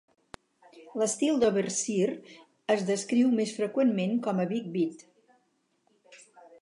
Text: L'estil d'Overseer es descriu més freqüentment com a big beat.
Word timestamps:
L'estil 1.01 1.35
d'Overseer 1.43 2.07
es 2.77 2.87
descriu 2.87 3.29
més 3.41 3.53
freqüentment 3.59 4.17
com 4.29 4.43
a 4.43 4.49
big 4.55 4.73
beat. 4.79 5.09